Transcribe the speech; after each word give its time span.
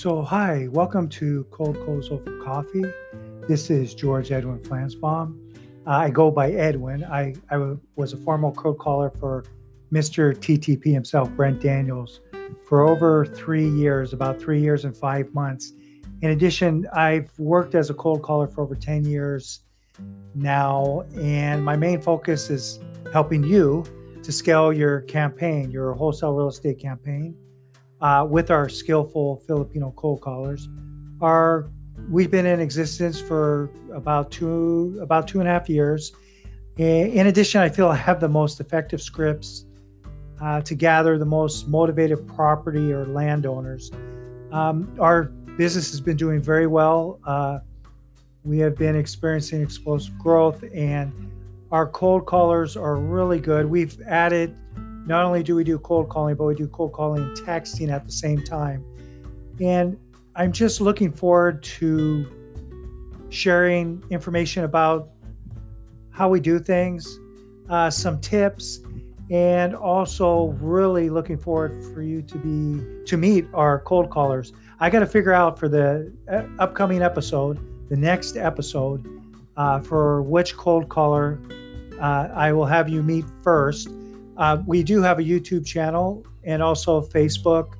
So, 0.00 0.22
hi, 0.22 0.66
welcome 0.70 1.10
to 1.10 1.44
Cold 1.50 1.76
Calls 1.84 2.10
Over 2.10 2.38
Coffee. 2.42 2.86
This 3.46 3.68
is 3.68 3.92
George 3.94 4.32
Edwin 4.32 4.58
Flansbaum. 4.58 5.38
Uh, 5.86 5.90
I 5.90 6.08
go 6.08 6.30
by 6.30 6.52
Edwin. 6.52 7.04
I, 7.04 7.34
I 7.50 7.74
was 7.96 8.14
a 8.14 8.16
formal 8.16 8.50
cold 8.52 8.78
caller 8.78 9.10
for 9.10 9.44
Mr. 9.92 10.34
TTP 10.34 10.90
himself, 10.90 11.28
Brent 11.32 11.60
Daniels, 11.60 12.22
for 12.64 12.88
over 12.88 13.26
three 13.26 13.68
years, 13.68 14.14
about 14.14 14.40
three 14.40 14.58
years 14.58 14.86
and 14.86 14.96
five 14.96 15.34
months. 15.34 15.74
In 16.22 16.30
addition, 16.30 16.88
I've 16.94 17.30
worked 17.38 17.74
as 17.74 17.90
a 17.90 17.94
cold 17.94 18.22
caller 18.22 18.48
for 18.48 18.62
over 18.62 18.74
10 18.74 19.04
years 19.04 19.64
now, 20.34 21.04
and 21.14 21.62
my 21.62 21.76
main 21.76 22.00
focus 22.00 22.48
is 22.48 22.80
helping 23.12 23.44
you 23.44 23.84
to 24.22 24.32
scale 24.32 24.72
your 24.72 25.02
campaign, 25.02 25.70
your 25.70 25.92
wholesale 25.92 26.32
real 26.32 26.48
estate 26.48 26.78
campaign 26.78 27.36
uh, 28.00 28.26
with 28.28 28.50
our 28.50 28.68
skillful 28.68 29.36
Filipino 29.46 29.92
cold 29.96 30.20
callers. 30.20 30.68
Our 31.20 31.70
we've 32.10 32.30
been 32.30 32.46
in 32.46 32.60
existence 32.60 33.20
for 33.20 33.70
about 33.92 34.30
two 34.30 34.98
about 35.02 35.28
two 35.28 35.40
and 35.40 35.48
a 35.48 35.52
half 35.52 35.68
years. 35.68 36.12
In 36.76 37.26
addition, 37.26 37.60
I 37.60 37.68
feel 37.68 37.88
I 37.88 37.96
have 37.96 38.20
the 38.20 38.28
most 38.28 38.58
effective 38.58 39.02
scripts 39.02 39.66
uh, 40.40 40.62
to 40.62 40.74
gather 40.74 41.18
the 41.18 41.26
most 41.26 41.68
motivated 41.68 42.26
property 42.26 42.92
or 42.92 43.04
landowners. 43.04 43.90
Um, 44.50 44.96
our 44.98 45.24
business 45.58 45.90
has 45.90 46.00
been 46.00 46.16
doing 46.16 46.40
very 46.40 46.66
well. 46.66 47.20
Uh, 47.26 47.58
we 48.44 48.58
have 48.60 48.76
been 48.76 48.96
experiencing 48.96 49.60
explosive 49.60 50.16
growth, 50.18 50.64
and 50.72 51.12
our 51.70 51.86
cold 51.86 52.24
callers 52.24 52.76
are 52.76 52.96
really 52.96 53.40
good. 53.40 53.66
We've 53.66 54.00
added 54.02 54.56
not 55.06 55.24
only 55.24 55.42
do 55.42 55.54
we 55.56 55.64
do 55.64 55.78
cold 55.78 56.08
calling, 56.08 56.36
but 56.36 56.44
we 56.44 56.54
do 56.54 56.68
cold 56.68 56.92
calling 56.92 57.22
and 57.22 57.36
texting 57.38 57.90
at 57.90 58.04
the 58.04 58.12
same 58.12 58.42
time. 58.42 58.84
And 59.60 59.98
I'm 60.34 60.52
just 60.52 60.80
looking 60.80 61.12
forward 61.12 61.62
to 61.64 62.26
sharing 63.28 64.02
information 64.10 64.64
about 64.64 65.10
how 66.10 66.28
we 66.28 66.40
do 66.40 66.58
things, 66.58 67.18
uh, 67.68 67.90
some 67.90 68.20
tips, 68.20 68.80
and 69.30 69.74
also 69.74 70.56
really 70.60 71.08
looking 71.08 71.38
forward 71.38 71.82
for 71.94 72.02
you 72.02 72.20
to 72.22 72.38
be 72.38 73.04
to 73.06 73.16
meet 73.16 73.46
our 73.54 73.78
cold 73.80 74.10
callers. 74.10 74.52
I 74.80 74.90
got 74.90 75.00
to 75.00 75.06
figure 75.06 75.32
out 75.32 75.58
for 75.58 75.68
the 75.68 76.12
uh, 76.30 76.42
upcoming 76.58 77.02
episode, 77.02 77.58
the 77.88 77.96
next 77.96 78.36
episode, 78.36 79.06
uh, 79.56 79.80
for 79.80 80.22
which 80.22 80.56
cold 80.56 80.88
caller 80.88 81.40
uh, 82.00 82.28
I 82.34 82.52
will 82.52 82.66
have 82.66 82.88
you 82.88 83.02
meet 83.02 83.24
first 83.42 83.88
uh, 84.40 84.62
we 84.66 84.82
do 84.82 85.02
have 85.02 85.18
a 85.18 85.22
YouTube 85.22 85.66
channel 85.66 86.24
and 86.44 86.62
also 86.62 87.02
Facebook 87.02 87.74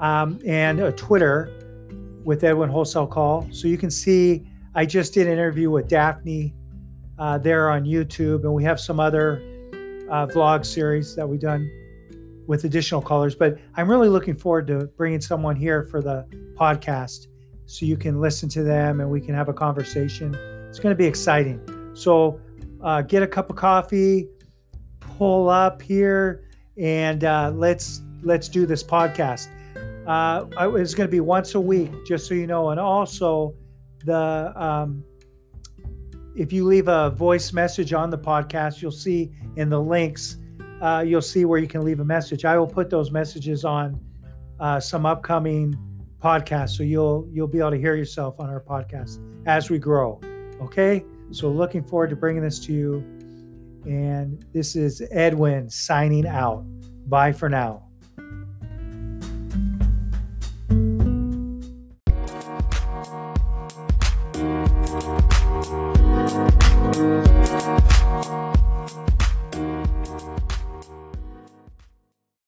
um, 0.00 0.40
and 0.44 0.80
a 0.80 0.92
Twitter 0.92 1.50
with 2.24 2.42
Edwin 2.42 2.68
Wholesale 2.68 3.06
Call. 3.06 3.48
So 3.52 3.68
you 3.68 3.78
can 3.78 3.90
see 3.90 4.46
I 4.74 4.84
just 4.84 5.14
did 5.14 5.28
an 5.28 5.32
interview 5.32 5.70
with 5.70 5.88
Daphne 5.88 6.54
uh, 7.18 7.38
there 7.38 7.70
on 7.70 7.84
YouTube, 7.84 8.42
and 8.42 8.52
we 8.52 8.64
have 8.64 8.78
some 8.78 9.00
other 9.00 9.40
uh, 10.10 10.26
vlog 10.26 10.66
series 10.66 11.14
that 11.16 11.26
we've 11.26 11.40
done 11.40 11.70
with 12.46 12.64
additional 12.64 13.00
callers. 13.00 13.34
But 13.34 13.56
I'm 13.76 13.88
really 13.88 14.08
looking 14.08 14.34
forward 14.34 14.66
to 14.66 14.86
bringing 14.96 15.20
someone 15.20 15.56
here 15.56 15.84
for 15.84 16.02
the 16.02 16.26
podcast 16.54 17.28
so 17.64 17.86
you 17.86 17.96
can 17.96 18.20
listen 18.20 18.48
to 18.50 18.62
them 18.62 19.00
and 19.00 19.10
we 19.10 19.20
can 19.20 19.34
have 19.34 19.48
a 19.48 19.54
conversation. 19.54 20.34
It's 20.68 20.78
going 20.78 20.94
to 20.94 20.98
be 20.98 21.06
exciting. 21.06 21.60
So 21.94 22.40
uh, 22.82 23.02
get 23.02 23.22
a 23.22 23.26
cup 23.26 23.50
of 23.50 23.56
coffee 23.56 24.28
pull 25.16 25.48
up 25.48 25.80
here 25.80 26.44
and 26.76 27.24
uh, 27.24 27.50
let's 27.54 28.02
let's 28.22 28.48
do 28.48 28.66
this 28.66 28.82
podcast. 28.82 29.48
Uh, 30.06 30.46
it's 30.76 30.94
going 30.94 31.08
to 31.08 31.10
be 31.10 31.20
once 31.20 31.54
a 31.54 31.60
week, 31.60 31.90
just 32.06 32.26
so 32.26 32.34
you 32.34 32.46
know. 32.46 32.70
And 32.70 32.78
also, 32.78 33.54
the 34.04 34.52
um, 34.54 35.02
if 36.36 36.52
you 36.52 36.64
leave 36.64 36.88
a 36.88 37.10
voice 37.10 37.52
message 37.52 37.92
on 37.92 38.10
the 38.10 38.18
podcast, 38.18 38.82
you'll 38.82 38.90
see 38.90 39.32
in 39.56 39.70
the 39.70 39.80
links. 39.80 40.36
Uh, 40.80 41.02
you'll 41.06 41.22
see 41.22 41.44
where 41.46 41.58
you 41.58 41.66
can 41.66 41.82
leave 41.82 42.00
a 42.00 42.04
message. 42.04 42.44
I 42.44 42.58
will 42.58 42.66
put 42.66 42.90
those 42.90 43.10
messages 43.10 43.64
on 43.64 43.98
uh, 44.60 44.78
some 44.78 45.06
upcoming 45.06 45.74
podcasts, 46.22 46.76
so 46.76 46.82
you'll 46.82 47.26
you'll 47.32 47.48
be 47.48 47.58
able 47.58 47.70
to 47.70 47.78
hear 47.78 47.94
yourself 47.94 48.38
on 48.38 48.50
our 48.50 48.60
podcast 48.60 49.18
as 49.46 49.70
we 49.70 49.78
grow. 49.78 50.20
Okay, 50.60 51.04
so 51.30 51.48
looking 51.48 51.82
forward 51.82 52.10
to 52.10 52.16
bringing 52.16 52.42
this 52.42 52.58
to 52.60 52.72
you 52.72 53.25
and 53.86 54.44
this 54.52 54.76
is 54.76 55.02
Edwin 55.10 55.70
signing 55.70 56.26
out. 56.26 56.64
Bye 57.08 57.32
for 57.32 57.48
now. 57.48 57.86